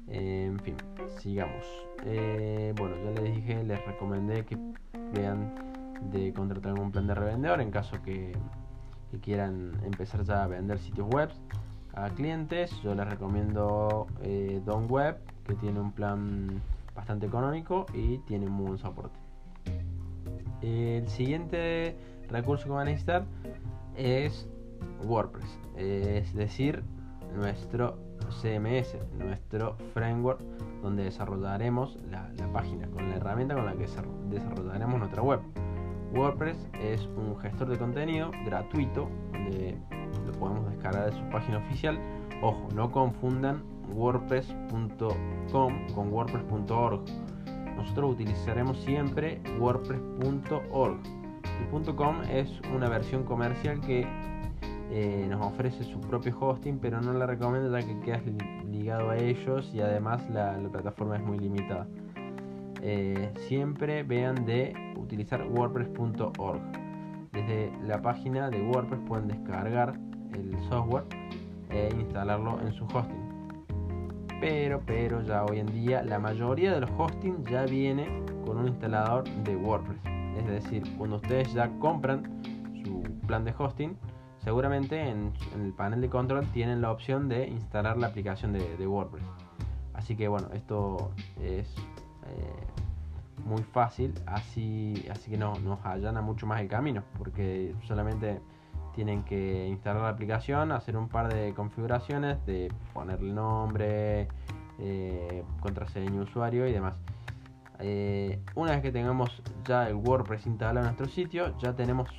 en 0.08 0.60
fin, 0.60 0.76
sigamos. 1.20 1.66
Eh, 2.06 2.74
bueno, 2.78 2.96
ya 3.04 3.22
les 3.22 3.36
dije, 3.36 3.64
les 3.64 3.84
recomendé 3.86 4.46
que 4.46 4.58
vean 5.14 5.54
de 6.12 6.34
contratar 6.34 6.74
algún 6.74 6.92
plan 6.92 7.08
de 7.08 7.16
revendedor 7.16 7.62
en 7.62 7.72
caso 7.72 8.02
que, 8.04 8.34
quieran 9.22 9.74
empezar 9.84 10.24
ya 10.24 10.44
a 10.44 10.48
vender 10.48 10.80
sitios 10.80 11.08
web 11.08 11.30
a 11.94 12.10
clientes. 12.10 12.72
Yo 12.82 12.96
les 12.96 13.08
recomiendo 13.08 14.08
eh, 14.24 14.60
Don 14.66 14.90
Web, 14.90 15.18
que 15.46 15.54
tiene 15.54 15.80
un 15.80 15.92
plan 15.92 16.60
bastante 16.96 17.26
económico 17.26 17.86
y 17.94 18.20
tiene 18.20 18.48
muy 18.48 18.68
buen 18.68 18.78
soporte. 18.78 19.20
El 20.62 21.08
siguiente 21.10 21.98
recurso 22.30 22.66
que 22.66 22.72
van 22.72 22.82
a 22.82 22.86
necesitar 22.86 23.26
es 23.96 24.48
WordPress, 25.04 25.60
es 25.76 26.34
decir, 26.34 26.84
nuestro 27.36 27.98
CMS, 28.42 28.98
nuestro 29.18 29.76
framework 29.94 30.42
donde 30.82 31.04
desarrollaremos 31.04 31.98
la, 32.10 32.30
página 32.52 32.88
con 32.88 33.10
la 33.10 33.16
herramienta 33.16 33.56
con 33.56 33.66
la 33.66 33.74
que 33.74 33.88
desarrollaremos 34.30 35.00
nuestra 35.00 35.22
web. 35.22 35.40
WordPress 36.14 36.70
es 36.80 37.02
un 37.18 37.36
gestor 37.40 37.70
de 37.70 37.78
contenido 37.78 38.32
gratuito 38.46 39.10
donde 39.32 39.78
lo 40.26 40.32
podemos 40.34 40.70
descargar 40.70 41.12
de 41.12 41.18
su 41.18 41.30
página 41.30 41.58
oficial. 41.58 41.98
Ojo, 42.42 42.68
no 42.76 42.92
confundan 42.92 43.64
wordpress.com 43.94 45.88
con 45.94 46.12
wordpress.org. 46.12 47.02
nosotros 47.76 48.12
utilizaremos 48.12 48.78
siempre 48.80 49.42
wordpress.org. 49.60 51.00
El 51.60 51.96
.com 51.96 52.22
es 52.30 52.50
una 52.76 52.90
versión 52.90 53.24
comercial 53.24 53.80
que 53.82 54.08
eh, 54.92 55.26
nos 55.30 55.46
ofrece 55.46 55.84
su 55.84 56.00
propio 56.02 56.38
hosting, 56.40 56.80
pero 56.80 57.02
no 57.02 57.14
la 57.14 57.26
recomiendo 57.26 57.78
ya 57.78 57.86
que 57.86 58.00
quedas 58.02 58.22
ligado 58.70 59.12
a 59.12 59.18
ellos 59.18 59.72
y 59.74 59.82
además 59.82 60.28
la, 60.30 60.58
plataforma 60.72 61.18
es 61.18 61.24
muy 61.24 61.40
limitada. 61.40 61.88
Eh, 62.82 63.32
siempre 63.48 64.04
vean 64.04 64.46
de 64.46 64.74
utilizar 64.98 65.46
wordpress.org. 65.48 66.84
Desde 67.34 67.72
la 67.88 68.00
página 68.00 68.52
de 68.52 68.62
WordPress 68.62 69.02
pueden 69.08 69.28
descargar 69.28 70.00
el 70.34 70.56
software 70.70 71.06
e 71.72 71.90
instalarlo 71.96 72.60
en 72.62 72.72
su 72.74 72.86
hosting. 72.86 73.23
Pero, 74.44 74.82
pero 74.86 75.22
ya 75.22 75.46
hoy 75.46 75.60
en 75.60 75.68
día 75.68 76.04
la 76.04 76.20
mayoría 76.20 76.74
de 76.74 76.82
los 76.82 76.90
hosting 76.98 77.46
ya 77.46 77.64
viene 77.64 78.06
con 78.46 78.58
un 78.58 78.68
instalador 78.68 79.24
de 79.46 79.56
WordPress. 79.56 80.02
Es 80.38 80.46
decir, 80.46 80.84
cuando 80.98 81.16
ustedes 81.16 81.54
ya 81.54 81.70
compran 81.80 82.42
su 82.84 83.04
plan 83.26 83.46
de 83.46 83.54
hosting, 83.58 83.98
seguramente 84.40 85.00
en, 85.00 85.32
el 85.56 85.72
panel 85.72 86.02
de 86.02 86.10
control 86.10 86.46
tienen 86.48 86.82
la 86.82 86.92
opción 86.92 87.30
de 87.30 87.48
instalar 87.48 87.96
la 87.98 88.08
aplicación 88.08 88.52
de, 88.52 88.86
WordPress. 88.86 89.24
Así 89.94 90.18
que 90.18 90.28
bueno, 90.28 90.50
esto 90.54 91.12
es 91.42 91.74
eh, 92.28 92.66
muy 93.46 93.64
fácil, 93.64 94.14
así, 94.26 95.06
así 95.10 95.32
que 95.32 95.38
no, 95.38 95.54
nos 95.60 95.80
allana 95.86 96.22
mucho 96.22 96.48
más 96.48 96.60
el 96.60 96.68
camino, 96.68 97.02
porque 97.18 97.74
solamente 97.88 98.42
tienen 98.94 99.24
que 99.24 99.68
instalar 99.68 100.04
la 100.04 100.10
aplicación, 100.10 100.72
hacer 100.72 100.98
un 100.98 101.10
par 101.10 101.34
de 101.34 101.54
configuraciones 101.54 102.44
de 102.46 102.72
ponerle 102.94 103.34
nombre, 103.34 104.28
eh, 104.80 105.44
contraseña, 105.60 106.22
usuario 106.22 106.68
y 106.68 106.72
demás. 106.72 106.94
Eh, 107.80 108.40
una 108.56 108.72
vez 108.72 108.82
que 108.82 108.92
tengamos 108.92 109.42
ya 109.66 109.88
el 109.88 109.96
WordPress 109.96 110.46
instalado 110.46 110.80
en 110.80 110.86
nuestro 110.86 111.08
sitio, 111.08 111.58
ya 111.58 111.76
tenemos 111.76 112.10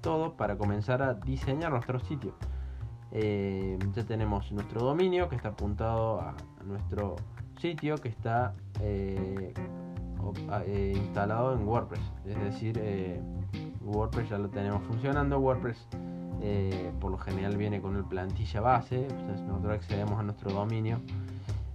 todo 0.00 0.34
para 0.34 0.56
comenzar 0.56 1.02
a 1.02 1.14
diseñar 1.14 1.70
nuestro 1.70 2.00
sitio. 2.00 2.34
Eh, 3.12 3.78
ya 3.94 4.04
tenemos 4.04 4.50
nuestro 4.52 4.80
dominio 4.80 5.28
que 5.28 5.36
está 5.36 5.50
apuntado 5.50 6.20
a, 6.20 6.34
nuestro 6.64 7.16
sitio 7.58 7.96
que 7.96 8.08
está 8.08 8.54
instalado 10.94 11.54
en 11.54 11.68
WordPress. 11.68 12.12
Es 12.24 12.40
decir, 12.40 12.80
WordPress 13.82 14.30
ya 14.30 14.38
lo 14.38 14.48
tenemos 14.48 14.82
funcionando. 14.84 15.38
Eh, 16.44 16.90
por 17.00 17.12
lo 17.12 17.18
general 17.18 17.56
viene 17.56 17.80
con 17.80 17.96
el 17.96 18.02
plantilla 18.02 18.60
base, 18.60 19.06
nosotros 19.46 19.74
accedemos 19.74 20.18
a 20.18 20.24
nuestro 20.24 20.50
dominio 20.50 21.00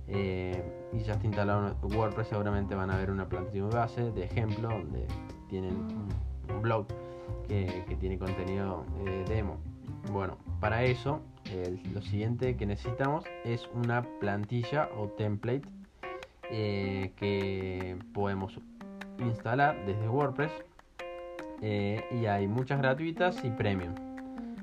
eh, 0.09 0.61
y 0.91 0.99
ya 0.99 1.13
está 1.13 1.25
instalado 1.25 1.73
WordPress, 1.83 2.27
seguramente 2.27 2.75
van 2.75 2.91
a 2.91 2.97
ver 2.97 3.09
una 3.09 3.29
plantilla 3.29 3.65
base 3.67 4.11
de 4.11 4.25
ejemplo 4.25 4.67
donde 4.67 5.07
tienen 5.47 5.73
un, 5.73 6.61
blog 6.61 6.85
que, 7.47 7.95
tiene 7.97 8.17
contenido 8.17 8.83
eh, 9.05 9.23
demo. 9.27 9.57
Bueno, 10.11 10.37
para 10.59 10.83
eso 10.83 11.21
lo 11.93 12.01
siguiente 12.01 12.57
que 12.57 12.65
necesitamos 12.65 13.23
es 13.45 13.69
una 13.73 14.01
plantilla 14.19 14.89
o 14.97 15.07
template 15.07 15.61
que 16.49 17.97
podemos 18.13 18.59
instalar 19.19 19.77
desde 19.85 20.09
WordPress 20.09 20.51
y 21.61 22.25
hay 22.25 22.47
muchas 22.47 22.79
gratuitas 22.79 23.43
y 23.45 23.49
premium. 23.51 24.06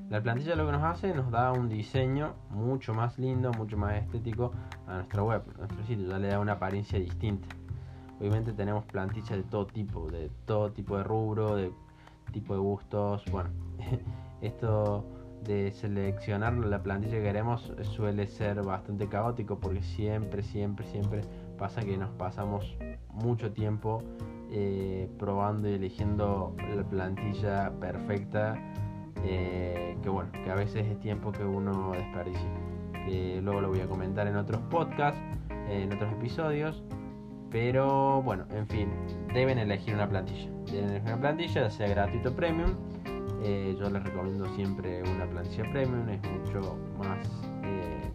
La 0.09 0.21
plantilla 0.21 0.55
lo 0.55 0.67
que 0.67 0.71
nos 0.71 0.83
hace 0.83 1.13
nos 1.15 1.31
da 1.31 1.51
un 1.51 1.67
diseño 1.67 2.35
mucho 2.51 2.93
más 2.93 3.17
lindo, 3.17 3.51
mucho 3.53 3.75
más 3.75 3.95
estético 3.95 4.51
a 4.87 4.95
nuestra 4.95 5.23
web, 5.23 5.41
a 5.55 5.57
nuestro 5.57 5.83
sitio, 5.83 6.07
ya 6.07 6.19
le 6.19 6.27
da 6.27 6.39
una 6.39 6.53
apariencia 6.53 6.99
distinta. 6.99 7.47
Obviamente 8.19 8.53
tenemos 8.53 8.85
plantillas 8.85 9.31
de 9.31 9.43
todo 9.43 9.65
tipo, 9.65 10.09
de 10.11 10.29
todo 10.45 10.71
tipo 10.71 10.97
de 10.97 11.03
rubro, 11.03 11.55
de 11.55 11.71
tipo 12.31 12.53
de 12.53 12.59
gustos. 12.59 13.23
Bueno, 13.31 13.49
esto 14.41 15.05
de 15.43 15.71
seleccionar 15.71 16.53
la 16.53 16.81
plantilla 16.81 17.17
que 17.17 17.23
queremos 17.23 17.73
suele 17.81 18.27
ser 18.27 18.61
bastante 18.63 19.07
caótico 19.07 19.59
porque 19.59 19.81
siempre, 19.81 20.43
siempre, 20.43 20.85
siempre 20.87 21.21
pasa 21.57 21.81
que 21.81 21.97
nos 21.97 22.11
pasamos 22.11 22.77
mucho 23.09 23.51
tiempo 23.51 24.03
eh, 24.51 25.09
probando 25.17 25.69
y 25.69 25.73
eligiendo 25.73 26.55
la 26.75 26.83
plantilla 26.83 27.71
perfecta 27.79 28.55
eh, 29.23 29.84
que 30.05 30.11
bueno, 30.11 30.29
que 30.43 30.51
a 30.51 30.55
veces 30.55 30.85
es 30.85 30.99
tiempo 30.99 31.31
que 31.31 31.43
uno 31.43 31.91
desperdicia. 31.93 32.47
luego 33.41 33.59
lo 33.59 33.69
voy 33.69 33.79
a 33.79 33.87
comentar 33.87 34.27
en 34.27 34.35
otros 34.35 34.61
podcasts, 34.69 35.19
en 35.67 35.91
otros 35.91 36.13
episodios. 36.13 36.83
Pero 37.49 38.21
bueno, 38.21 38.45
en 38.51 38.67
fin, 38.67 38.89
deben 39.33 39.57
elegir 39.57 39.95
una 39.95 40.07
plantilla. 40.07 40.51
Deben 40.71 40.89
elegir 40.91 41.07
una 41.07 41.21
plantilla, 41.21 41.61
ya 41.61 41.69
sea 41.71 41.87
gratuito 41.87 42.29
o 42.29 42.35
premium. 42.35 42.75
Eh, 43.41 43.75
yo 43.79 43.89
les 43.89 44.03
recomiendo 44.03 44.45
siempre 44.55 45.01
una 45.01 45.25
plantilla 45.25 45.71
premium, 45.71 46.07
es 46.09 46.21
mucho 46.21 46.77
más 46.99 47.27
eh, 47.63 48.11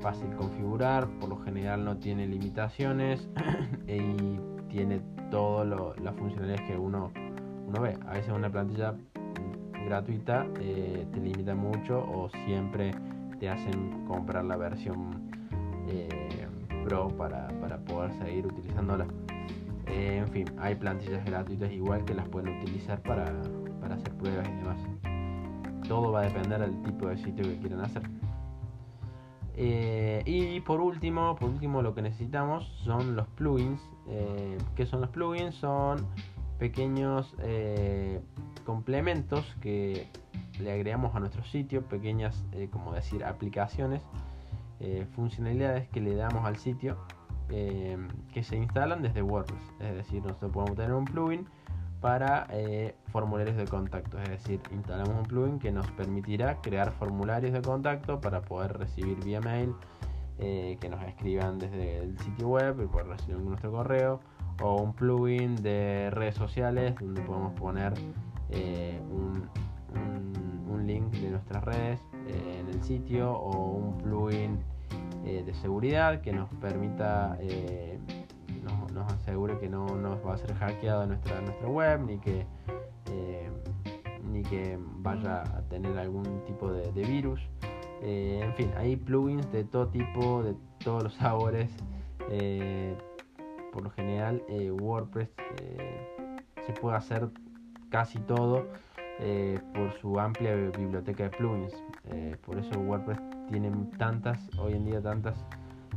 fácil 0.00 0.34
configurar, 0.36 1.06
por 1.20 1.28
lo 1.28 1.36
general 1.42 1.84
no 1.84 1.98
tiene 1.98 2.26
limitaciones 2.26 3.28
y 3.86 4.38
tiene 4.70 5.02
todas 5.30 5.68
las 6.00 6.14
funcionalidades 6.16 6.62
que 6.62 6.78
uno, 6.78 7.12
uno 7.66 7.82
ve. 7.82 7.98
A 8.06 8.14
veces 8.14 8.32
una 8.32 8.50
plantilla 8.50 8.94
gratuita 9.84 10.46
eh, 10.60 11.06
te 11.12 11.20
limita 11.20 11.54
mucho 11.54 11.98
o 11.98 12.28
siempre 12.46 12.92
te 13.38 13.48
hacen 13.48 14.06
comprar 14.06 14.44
la 14.44 14.56
versión 14.56 15.30
eh, 15.88 16.08
pro 16.84 17.08
para, 17.08 17.48
poder 17.86 18.12
seguir 18.14 18.46
utilizándola. 18.46 19.06
Eh, 19.86 20.18
en 20.18 20.28
fin, 20.28 20.46
hay 20.58 20.74
plantillas 20.74 21.24
gratuitas 21.24 21.70
igual 21.70 22.04
que 22.04 22.14
las 22.14 22.28
pueden 22.28 22.60
utilizar 22.60 23.00
para, 23.02 23.24
hacer 23.24 24.12
pruebas 24.14 24.48
y 24.48 24.52
demás. 24.52 24.80
Todo 25.86 26.12
va 26.12 26.20
a 26.20 26.24
depender 26.24 26.60
del 26.60 26.82
tipo 26.82 27.08
de 27.08 27.18
sitio 27.18 27.44
que 27.44 27.58
quieran 27.58 27.80
hacer. 27.82 28.02
y 29.56 30.60
por 30.60 30.80
último, 30.80 31.36
por 31.36 31.50
último 31.50 31.82
lo 31.82 31.94
que 31.94 32.02
necesitamos 32.02 32.66
son 32.84 33.16
los 33.16 33.26
plugins. 33.28 33.80
¿Qué 34.74 34.86
son 34.86 35.02
los 35.02 35.10
plugins? 35.10 35.54
Son 35.56 36.06
pequeños 36.58 37.34
complementos 38.64 39.56
que 39.60 40.08
le 40.58 40.72
agregamos 40.72 41.14
a 41.14 41.20
nuestro 41.20 41.44
sitio, 41.44 41.82
pequeñas, 41.82 42.44
eh, 42.52 42.68
como 42.70 42.92
decir, 42.92 43.24
aplicaciones, 43.24 44.02
eh, 44.80 45.06
funcionalidades 45.14 45.88
que 45.88 46.00
le 46.00 46.14
damos 46.14 46.44
al 46.44 46.56
sitio 46.56 46.96
eh, 47.50 47.96
que 48.32 48.42
se 48.42 48.56
instalan 48.56 49.02
desde 49.02 49.22
WordPress. 49.22 49.62
Es 49.80 49.94
decir, 49.94 50.22
nosotros 50.22 50.52
podemos 50.52 50.76
tener 50.76 50.92
un 50.92 51.04
plugin 51.04 51.46
para 52.00 52.48
formularios 53.06 53.56
de 53.56 53.64
contacto, 53.64 54.20
es 54.20 54.28
decir, 54.28 54.60
instalamos 54.72 55.14
un 55.16 55.22
plugin 55.22 55.58
que 55.58 55.72
nos 55.72 55.90
permitirá 55.92 56.60
crear 56.60 56.92
formularios 56.92 57.54
de 57.54 57.62
contacto 57.62 58.20
para 58.20 58.42
poder 58.42 58.76
recibir 58.76 59.24
vía 59.24 59.40
mail, 59.40 59.74
que 60.36 60.88
nos 60.90 61.02
escriban 61.04 61.58
desde 61.58 62.00
el 62.00 62.18
sitio 62.18 62.48
web 62.48 62.78
y 62.82 62.86
poder 62.88 63.06
recibir 63.06 63.38
nuestro 63.38 63.72
correo 63.72 64.20
o 64.62 64.82
un 64.82 64.92
plugin 64.92 65.56
de 65.56 66.10
redes 66.10 66.34
sociales 66.34 66.94
donde 67.00 67.22
podemos 67.22 67.54
poner 67.54 67.94
eh, 68.50 69.00
un, 69.10 69.44
link 70.86 71.12
de 71.12 71.30
nuestras 71.30 71.64
redes 71.64 71.98
eh, 72.26 72.58
en 72.60 72.68
el 72.68 72.82
sitio 72.82 73.32
o 73.32 73.70
un 73.70 73.96
plugin 73.96 74.58
eh, 75.24 75.42
de 75.42 75.54
seguridad 75.54 76.20
que 76.20 76.30
nos 76.30 76.50
permita, 76.56 77.38
nos, 78.92 79.10
asegure 79.14 79.58
que 79.58 79.70
no 79.70 79.86
nos 79.86 80.16
va 80.26 80.34
a 80.34 80.36
ser 80.36 80.52
hackeado 80.54 81.06
nuestra, 81.06 81.40
nuestra 81.40 81.68
web 81.68 82.02
ni 82.04 82.18
que, 82.18 82.44
ni 84.30 84.42
que 84.42 84.78
vaya 84.98 85.40
a 85.40 85.62
tener 85.70 85.96
algún 85.98 86.44
tipo 86.44 86.70
de, 86.70 86.90
virus. 87.02 87.40
en 88.02 88.52
fin, 88.52 88.70
hay 88.76 88.96
plugins 88.96 89.50
de 89.52 89.64
todo 89.64 89.88
tipo, 89.88 90.42
de 90.42 90.54
todos 90.84 91.02
los 91.04 91.14
sabores. 91.22 91.70
por 93.72 93.84
lo 93.84 93.90
general, 93.90 94.42
WordPress 94.82 95.30
se 96.66 96.72
puede 96.74 96.96
hacer 96.96 97.30
casi 97.94 98.18
todo 98.18 98.66
eh, 99.20 99.60
por 99.72 99.92
su 100.00 100.18
amplia 100.18 100.52
biblioteca 100.56 101.22
de 101.22 101.30
plugins. 101.30 101.72
Eh, 102.06 102.36
por 102.44 102.58
eso 102.58 102.76
WordPress 102.80 103.20
tiene 103.48 103.70
tantas, 103.96 104.36
hoy 104.58 104.72
en 104.72 104.84
día 104.84 105.00
tantas 105.00 105.36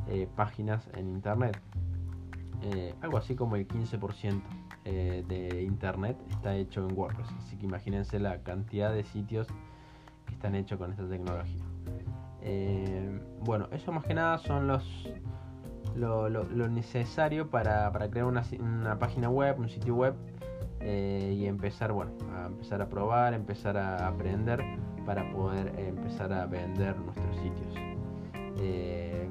eh, 0.08 0.28
páginas 0.36 0.88
en 0.94 1.08
internet. 1.08 1.60
algo 3.02 3.18
así 3.18 3.34
como 3.34 3.56
el 3.56 3.68
15% 3.68 4.42
de 5.28 5.64
internet 5.64 6.16
está 6.30 6.56
hecho 6.56 6.88
en 6.88 6.96
WordPress. 6.96 7.30
Así 7.40 7.58
que 7.58 7.66
imagínense 7.66 8.20
la 8.20 8.44
cantidad 8.44 8.94
de 8.94 9.04
sitios 9.04 9.48
que 10.28 10.36
están 10.36 10.54
hechos 10.54 10.78
con 10.78 10.92
esta 10.92 11.10
tecnología. 11.10 11.66
bueno, 13.44 13.70
eso 13.72 13.92
más 13.92 14.06
que 14.06 14.14
nada 14.14 14.38
son 14.38 14.68
los 14.68 15.10
lo, 15.96 16.44
necesario 16.70 17.50
para, 17.50 17.92
crear 18.12 18.28
una, 18.28 18.44
una, 18.60 19.00
página 19.00 19.30
web, 19.32 19.58
un 19.58 19.70
sitio 19.70 19.96
web 19.96 20.14
eh, 20.80 21.36
y 21.38 21.46
empezar, 21.46 21.92
bueno, 21.92 22.12
a 22.36 22.48
empezar 22.48 22.82
a 22.82 22.90
probar, 22.90 23.34
empezar 23.34 23.78
a 23.78 24.08
aprender 24.08 24.64
para 25.06 25.30
poder 25.32 25.74
empezar 25.80 26.32
a 26.34 26.46
vender 26.46 26.98
nuestros 27.00 27.36
sitios. 27.38 27.74
Eh, 28.60 29.30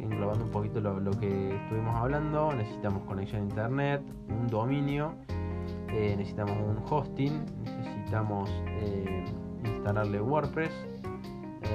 englobando 0.00 0.44
un 0.44 0.50
poquito 0.50 0.80
lo, 0.80 1.10
que 1.12 1.56
estuvimos 1.56 1.94
hablando, 1.96 2.54
necesitamos 2.54 3.02
conexión 3.04 3.42
a 3.42 3.44
internet, 3.44 4.02
un 4.28 4.46
dominio, 4.46 5.14
eh, 5.88 6.14
necesitamos 6.16 6.56
un 6.56 6.82
hosting, 6.88 7.44
necesitamos 7.64 8.50
instalarle 9.64 10.20
WordPress, 10.20 10.72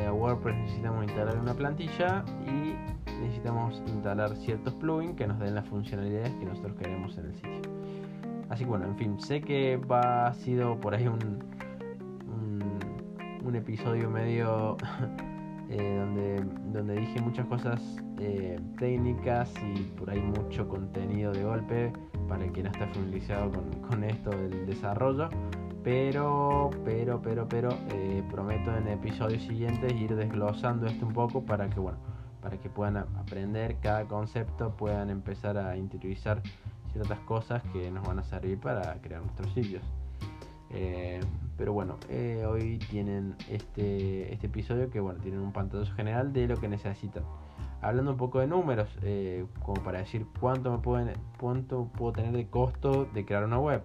a 0.07 0.13
WordPress 0.13 0.55
necesitamos 0.55 1.03
instalar 1.03 1.37
una 1.37 1.53
plantilla 1.53 2.23
y 2.47 2.75
necesitamos 3.21 3.81
instalar 3.87 4.35
ciertos 4.37 4.73
plugins 4.75 5.15
que 5.15 5.27
nos 5.27 5.39
den 5.39 5.55
las 5.55 5.67
funcionalidades 5.67 6.33
que 6.35 6.45
nosotros 6.45 6.75
queremos 6.77 7.17
en 7.17 7.25
el 7.25 7.35
sitio. 7.35 7.71
Así 8.49 8.63
que 8.63 8.69
bueno, 8.69 8.85
en 8.85 8.97
fin, 8.97 9.19
sé 9.19 9.41
que 9.41 9.77
va 9.77 10.27
ha 10.27 10.33
sido 10.33 10.79
por 10.79 10.93
ahí 10.93 11.07
un, 11.07 11.39
un, 13.45 13.55
episodio 13.55 14.09
medio 14.09 14.77
eh, 15.69 15.97
donde, 15.99 16.43
donde 16.71 16.95
dije 16.95 17.21
muchas 17.21 17.45
cosas 17.47 17.81
eh, 18.17 18.57
técnicas 18.77 19.53
y 19.61 19.81
por 19.97 20.09
ahí 20.09 20.21
mucho 20.21 20.67
contenido 20.69 21.33
de 21.33 21.43
golpe 21.43 21.93
para 22.29 22.45
el 22.45 22.51
que 22.53 22.63
no 22.63 22.69
está 22.69 22.87
familiarizado 22.87 23.51
con, 23.51 23.69
con 23.81 24.03
esto 24.03 24.29
del 24.29 24.65
desarrollo. 24.65 25.29
Pero, 25.83 26.69
pero, 26.85 27.21
pero, 27.21 27.47
pero, 27.47 27.69
eh, 27.89 28.23
prometo 28.29 28.75
en 28.75 28.87
episodios 28.87 29.43
siguientes 29.43 29.91
ir 29.93 30.15
desglosando 30.15 30.85
esto 30.85 31.05
un 31.05 31.13
poco 31.13 31.43
para 31.43 31.69
que, 31.69 31.79
bueno, 31.79 31.97
para 32.41 32.57
que 32.57 32.69
puedan 32.69 32.97
aprender 32.97 33.77
cada 33.81 34.05
concepto, 34.05 34.75
puedan 34.75 35.09
empezar 35.09 35.57
a 35.57 35.77
interiorizar 35.77 36.41
ciertas 36.91 37.19
cosas 37.19 37.63
que 37.71 37.89
nos 37.91 38.05
van 38.05 38.19
a 38.19 38.23
servir 38.23 38.59
para 38.59 38.95
crear 39.01 39.21
nuestros 39.21 39.53
sitios. 39.53 39.83
Eh, 40.73 41.19
pero 41.57 41.73
bueno, 41.73 41.97
eh, 42.09 42.45
hoy 42.47 42.79
tienen 42.89 43.35
este, 43.49 44.33
este 44.33 44.47
episodio 44.47 44.89
que 44.89 44.99
bueno, 44.99 45.19
tienen 45.19 45.41
un 45.41 45.51
pantallazo 45.51 45.93
general 45.93 46.33
de 46.33 46.47
lo 46.47 46.57
que 46.57 46.67
necesitan. 46.67 47.23
Hablando 47.81 48.11
un 48.11 48.17
poco 48.17 48.39
de 48.39 48.47
números, 48.47 48.89
eh, 49.01 49.45
como 49.63 49.81
para 49.83 49.99
decir 49.99 50.25
cuánto 50.39 50.71
me 50.71 50.77
pueden, 50.77 51.13
cuánto 51.39 51.85
puedo 51.85 52.13
tener 52.13 52.31
de 52.31 52.47
costo 52.47 53.05
de 53.13 53.25
crear 53.25 53.43
una 53.43 53.59
web. 53.59 53.81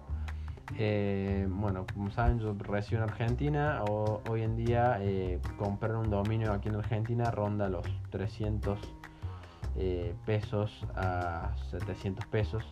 Bueno, 1.49 1.85
como 1.93 2.11
saben, 2.11 2.39
yo 2.39 2.53
resido 2.59 3.03
en 3.03 3.09
Argentina. 3.09 3.83
O, 3.89 4.21
hoy 4.29 4.41
en 4.43 4.55
día 4.55 4.99
comprar 5.57 5.95
un 5.95 6.09
dominio 6.09 6.51
aquí 6.51 6.69
en 6.69 6.75
Argentina 6.75 7.31
ronda 7.31 7.69
los 7.69 7.85
300 8.11 8.79
pesos 10.25 10.85
a 10.95 11.55
700 11.69 12.25
pesos 12.25 12.65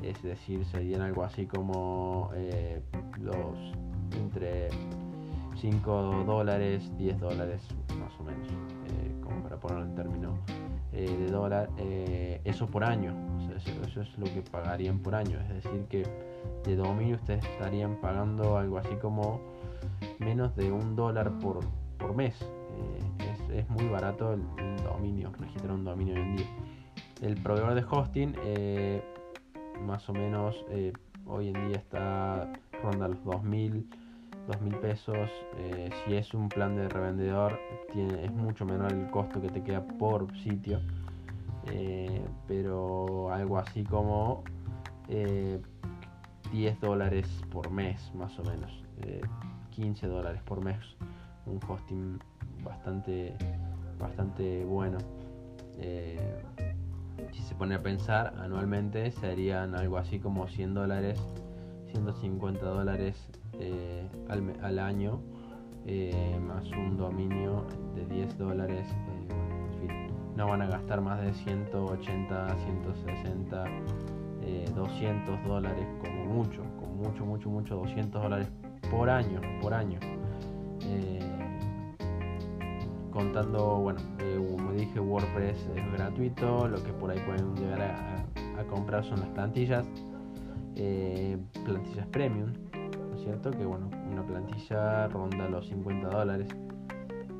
es 0.00 0.22
decir, 0.22 0.64
serían 0.66 1.02
algo 1.02 1.22
así 1.22 1.46
como 1.46 2.30
eh, 2.34 2.80
los 3.20 3.56
entre 4.16 4.68
5 5.56 6.24
dólares, 6.26 6.90
10 6.98 7.20
dólares 7.20 7.62
más 7.98 8.12
o 8.18 8.24
menos, 8.24 8.48
eh, 8.50 9.14
como 9.22 9.42
para 9.42 9.58
ponerlo 9.58 9.84
en 9.84 9.94
términos 9.94 10.32
eh, 10.92 11.16
de 11.18 11.30
dólar, 11.30 11.70
eso 12.44 12.66
por 12.66 12.84
año, 12.84 13.14
eso, 13.56 14.00
es 14.00 14.18
lo 14.18 14.24
que 14.24 14.42
pagarían 14.42 14.98
por 14.98 15.14
año, 15.14 15.38
es 15.40 15.62
decir, 15.62 15.86
que 15.88 16.02
de 16.64 16.76
dominio 16.76 17.16
ustedes 17.16 17.44
estarían 17.44 17.96
pagando 18.00 18.56
algo 18.56 18.78
así 18.78 18.94
como 19.00 19.40
menos 20.18 20.54
de 20.56 20.72
un 20.72 20.96
dólar 20.96 21.38
por, 21.38 21.60
por 21.98 22.14
mes. 22.14 22.34
Es, 23.52 23.68
muy 23.68 23.86
barato 23.88 24.32
el, 24.32 24.42
dominio, 24.82 25.30
registrar 25.38 25.72
un 25.72 25.84
dominio 25.84 26.14
hoy 26.14 26.20
en 26.20 26.36
día. 26.36 26.46
El 27.20 27.42
proveedor 27.42 27.74
de 27.74 27.84
hosting 27.88 28.34
más 29.86 30.08
o 30.08 30.12
menos 30.12 30.64
eh, 30.70 30.92
hoy 31.26 31.48
en 31.48 31.68
día 31.68 31.78
está 31.78 32.52
ronda 32.82 33.08
los 33.08 33.22
2000 33.24 33.88
2000 34.46 34.76
pesos 34.76 35.30
eh, 35.58 35.90
si 36.04 36.14
es 36.14 36.34
un 36.34 36.48
plan 36.48 36.74
de 36.74 36.88
revendedor 36.88 37.58
tiene, 37.92 38.24
es 38.24 38.32
mucho 38.32 38.64
menor 38.64 38.92
el 38.92 39.08
costo 39.10 39.40
que 39.40 39.48
te 39.48 39.62
queda 39.62 39.82
por 39.86 40.36
sitio. 40.38 40.80
Eh, 41.66 42.24
pero 42.48 43.32
algo 43.32 43.58
así 43.58 43.84
como 43.84 44.42
10 45.08 46.80
dólares 46.80 47.28
por 47.50 47.70
mes 47.70 48.12
más 48.14 48.36
o 48.38 48.42
menos. 48.44 48.82
15 49.70 50.06
dólares 50.06 50.42
por 50.42 50.64
mes. 50.64 50.78
Un 51.46 51.60
hosting 51.68 52.18
bastante 52.64 53.34
bastante 53.98 54.64
bueno. 54.64 54.98
Si 57.32 57.42
se 57.42 57.54
pone 57.54 57.76
a 57.76 57.82
pensar 57.82 58.34
anualmente 58.38 59.12
serían 59.12 59.76
algo 59.76 59.98
así 59.98 60.18
como 60.18 60.48
100 60.48 60.74
dólares 60.74 61.20
150 61.92 62.64
dólares 62.64 63.30
eh, 63.60 64.08
al, 64.28 64.78
año 64.78 65.20
eh, 65.84 66.40
más 66.40 66.64
un 66.70 66.96
dominio 66.96 67.66
de 67.94 68.06
10 68.06 68.38
dólares 68.38 68.88
eh, 69.82 70.08
no 70.36 70.46
van 70.46 70.62
a 70.62 70.66
gastar 70.66 71.02
más 71.02 71.20
de 71.20 71.34
180 71.34 72.56
160 72.56 73.64
200 74.74 75.44
dólares 75.44 75.86
como 76.00 76.24
mucho 76.24 76.62
como 76.80 76.94
mucho 76.94 77.24
mucho 77.26 77.50
mucho 77.50 77.76
200 77.76 78.22
dólares 78.22 78.48
por 78.90 79.10
año 79.10 79.40
por 79.60 79.74
año. 79.74 79.98
Contando, 83.10 83.76
bueno, 83.76 84.00
como 84.56 84.72
dije, 84.72 84.98
WordPress 84.98 85.68
es 85.76 85.92
gratuito, 85.92 86.66
lo 86.66 86.82
que 86.82 86.92
por 86.94 87.10
ahí 87.10 87.20
pueden 87.26 87.54
llegar 87.54 87.82
a, 87.82 88.64
comprar 88.70 89.04
son 89.04 89.20
las 89.20 89.28
plantillas, 89.28 89.86
plantillas 91.64 92.06
premium, 92.06 92.52
¿no 93.12 93.18
es 93.18 93.24
cierto? 93.24 93.50
Que 93.50 93.66
bueno, 93.66 93.90
una 94.10 94.26
plantilla 94.26 95.06
ronda 95.08 95.48
los 95.48 95.68
50 95.68 96.08
dólares. 96.08 96.48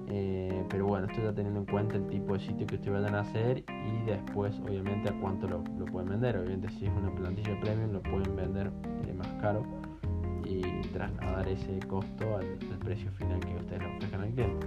Eh, 0.08 0.64
pero 0.68 0.86
bueno, 0.86 1.06
esto 1.06 1.22
ya 1.22 1.32
teniendo 1.32 1.60
en 1.60 1.66
cuenta 1.66 1.96
el 1.96 2.06
tipo 2.08 2.34
de 2.34 2.40
sitio 2.40 2.66
que 2.66 2.74
ustedes 2.74 3.00
vayan 3.00 3.14
a 3.14 3.20
hacer 3.20 3.64
y 3.68 4.04
después 4.04 4.54
obviamente 4.60 5.08
a 5.08 5.18
cuánto 5.18 5.48
lo, 5.48 5.64
pueden 5.86 6.10
vender. 6.10 6.36
Obviamente 6.36 6.68
si 6.72 6.84
es 6.84 6.92
una 6.92 7.10
plantilla 7.14 7.58
premium 7.60 7.92
lo 7.92 8.02
pueden 8.02 8.36
vender 8.36 8.70
más 9.16 9.28
caro 9.40 9.62
y 10.44 10.60
trasladar 10.88 11.48
ese 11.48 11.78
costo 11.88 12.36
al, 12.36 12.58
precio 12.80 13.10
final 13.12 13.40
que 13.40 13.54
ustedes 13.54 13.80
le 13.80 13.96
ofrezcan 13.96 14.20
al 14.20 14.30
cliente. 14.30 14.66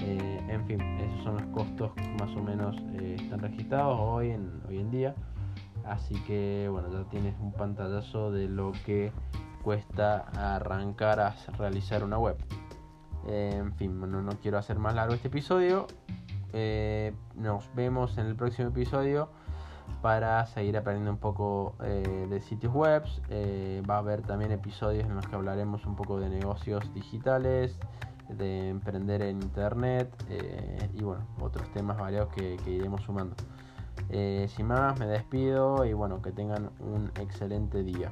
Eh, 0.00 0.40
en 0.48 0.66
fin, 0.66 0.80
esos 0.80 1.24
son 1.24 1.34
los 1.36 1.46
costos 1.46 1.92
más 2.20 2.36
o 2.36 2.42
menos 2.42 2.76
eh, 3.00 3.16
están 3.18 3.40
registrados 3.40 3.98
hoy 3.98 4.30
en, 4.30 4.50
hoy 4.68 4.78
en 4.78 4.90
día. 4.90 5.14
Así 5.84 6.14
que 6.26 6.68
bueno, 6.70 6.92
ya 6.92 7.08
tienes 7.08 7.34
un 7.40 7.52
pantallazo 7.52 8.30
de 8.32 8.48
lo 8.48 8.72
que 8.84 9.12
cuesta 9.62 10.26
arrancar 10.36 11.20
a 11.20 11.34
realizar 11.58 12.04
una 12.04 12.18
web. 12.18 12.36
Eh, 13.28 13.54
en 13.56 13.72
fin, 13.74 13.98
bueno, 13.98 14.22
no 14.22 14.32
quiero 14.40 14.58
hacer 14.58 14.78
más 14.78 14.94
largo 14.94 15.14
este 15.14 15.28
episodio. 15.28 15.86
nos 17.34 17.74
vemos 17.74 18.18
en 18.18 18.26
el 18.26 18.36
próximo 18.36 18.68
episodio 18.68 19.30
para 20.02 20.44
seguir 20.46 20.76
aprendiendo 20.76 21.12
un 21.12 21.18
poco 21.18 21.76
de 21.80 22.40
sitios 22.40 22.74
web. 22.74 23.04
va 23.88 23.94
a 23.94 23.98
haber 23.98 24.22
también 24.22 24.52
episodios 24.52 25.04
en 25.04 25.14
los 25.14 25.26
que 25.26 25.36
hablaremos 25.36 25.86
un 25.86 25.96
poco 25.96 26.18
de 26.18 26.28
negocios 26.28 26.92
digitales, 26.92 27.78
de 28.36 28.68
emprender 28.68 29.22
en 29.22 29.42
internet 29.42 30.10
eh, 30.28 30.90
y 30.94 31.02
bueno, 31.02 31.26
otros 31.40 31.70
temas 31.72 31.98
variados 31.98 32.32
que, 32.34 32.58
iremos 32.66 33.02
sumando. 33.02 33.36
Eh, 34.08 34.46
sin 34.54 34.66
más, 34.66 34.98
me 34.98 35.06
despido 35.06 35.84
y 35.84 35.92
bueno, 35.92 36.20
que 36.22 36.32
tengan 36.32 36.70
un 36.80 37.10
excelente 37.20 37.82
día. 37.82 38.10